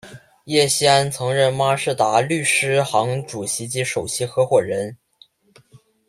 [0.45, 4.97] 叶锡安曾任孖士打律师行主席及首席合夥人。